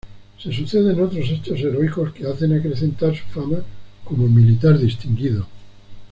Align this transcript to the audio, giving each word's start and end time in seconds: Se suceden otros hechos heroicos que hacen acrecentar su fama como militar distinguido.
Se 0.39 0.51
suceden 0.51 0.99
otros 0.99 1.29
hechos 1.29 1.59
heroicos 1.59 2.11
que 2.11 2.25
hacen 2.25 2.57
acrecentar 2.57 3.15
su 3.15 3.23
fama 3.25 3.59
como 4.03 4.27
militar 4.27 4.79
distinguido. 4.79 5.45